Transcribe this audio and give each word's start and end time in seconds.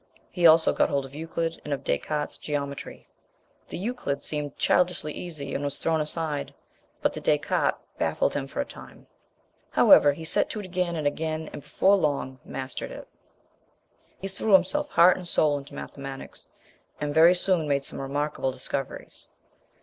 He 0.31 0.47
also 0.47 0.73
got 0.73 0.89
hold 0.89 1.05
of 1.05 1.13
a 1.13 1.17
Euclid 1.19 1.61
and 1.63 1.71
of 1.71 1.83
Descartes's 1.83 2.39
Geometry. 2.39 3.07
The 3.69 3.77
Euclid 3.77 4.23
seemed 4.23 4.57
childishly 4.57 5.13
easy, 5.13 5.53
and 5.53 5.63
was 5.63 5.77
thrown 5.77 6.01
aside, 6.01 6.55
but 7.03 7.13
the 7.13 7.21
Descartes 7.21 7.77
baffled 7.99 8.33
him 8.33 8.47
for 8.47 8.61
a 8.61 8.65
time. 8.65 9.05
However, 9.69 10.13
he 10.13 10.25
set 10.25 10.49
to 10.49 10.59
it 10.59 10.65
again 10.65 10.95
and 10.95 11.05
again 11.05 11.51
and 11.53 11.61
before 11.61 11.95
long 11.97 12.39
mastered 12.43 12.89
it. 12.89 13.07
He 14.17 14.27
threw 14.27 14.53
himself 14.53 14.89
heart 14.89 15.17
and 15.17 15.27
soul 15.27 15.59
into 15.59 15.75
mathematics, 15.75 16.47
and 16.99 17.13
very 17.13 17.35
soon 17.35 17.67
made 17.67 17.83
some 17.83 18.01
remarkable 18.01 18.51
discoveries. 18.51 19.27